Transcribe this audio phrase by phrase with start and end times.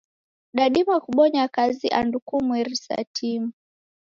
[0.53, 3.51] Dadima kubonya kazi andu kumweri sa timu.